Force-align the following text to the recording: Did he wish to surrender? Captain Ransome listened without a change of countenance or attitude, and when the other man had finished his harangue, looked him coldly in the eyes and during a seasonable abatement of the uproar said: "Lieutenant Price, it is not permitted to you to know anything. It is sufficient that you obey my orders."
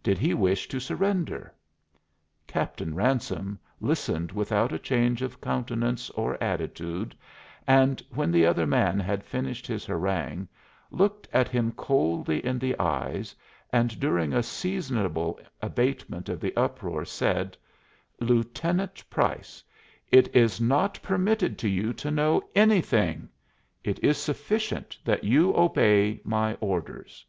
Did 0.00 0.16
he 0.16 0.32
wish 0.32 0.68
to 0.68 0.78
surrender? 0.78 1.52
Captain 2.46 2.94
Ransome 2.94 3.58
listened 3.80 4.30
without 4.30 4.70
a 4.72 4.78
change 4.78 5.22
of 5.22 5.40
countenance 5.40 6.08
or 6.10 6.40
attitude, 6.40 7.16
and 7.66 8.00
when 8.14 8.30
the 8.30 8.46
other 8.46 8.64
man 8.64 9.00
had 9.00 9.24
finished 9.24 9.66
his 9.66 9.84
harangue, 9.84 10.46
looked 10.92 11.26
him 11.26 11.72
coldly 11.72 12.46
in 12.46 12.60
the 12.60 12.78
eyes 12.78 13.34
and 13.72 13.98
during 13.98 14.32
a 14.32 14.40
seasonable 14.40 15.40
abatement 15.60 16.28
of 16.28 16.38
the 16.40 16.54
uproar 16.56 17.04
said: 17.04 17.56
"Lieutenant 18.20 19.02
Price, 19.10 19.64
it 20.12 20.32
is 20.32 20.60
not 20.60 20.96
permitted 21.02 21.58
to 21.58 21.68
you 21.68 21.92
to 21.94 22.08
know 22.08 22.40
anything. 22.54 23.28
It 23.82 23.98
is 23.98 24.16
sufficient 24.16 24.96
that 25.04 25.24
you 25.24 25.52
obey 25.56 26.20
my 26.22 26.54
orders." 26.60 27.26